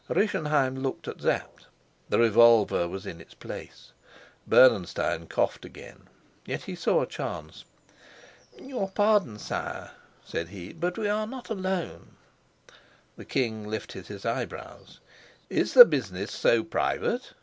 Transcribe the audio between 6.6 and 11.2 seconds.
he saw a chance. "Your pardon, sire," said he, "but we